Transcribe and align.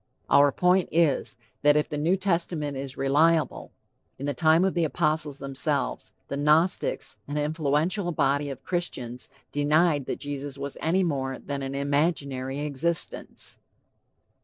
Our 0.31 0.51
point 0.51 0.89
is, 0.91 1.37
that 1.61 1.77
if 1.77 1.87
the 1.87 1.95
New 1.99 2.15
Testament 2.17 2.75
is 2.75 2.97
reliable, 2.97 3.69
in 4.17 4.25
the 4.25 4.33
time 4.33 4.65
of 4.65 4.73
the 4.73 4.83
apostles 4.83 5.37
themselves, 5.37 6.11
the 6.27 6.37
Gnostics, 6.37 7.17
an 7.27 7.37
influential 7.37 8.11
body 8.11 8.49
of 8.49 8.63
Christians, 8.63 9.29
denied 9.51 10.07
that 10.07 10.17
Jesus 10.17 10.57
was 10.57 10.75
any 10.81 11.03
more 11.03 11.37
than 11.37 11.61
an 11.61 11.75
imaginary 11.75 12.61
existence. 12.61 13.59